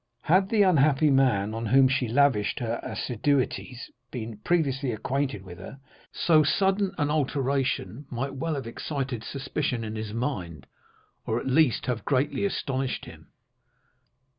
[0.23, 5.79] Had the unhappy man on whom she lavished her assiduities been previously acquainted with her,
[6.11, 10.65] so sudden an alteration might well have excited suspicion in his mind,
[11.27, 13.27] or at least have greatly astonished him.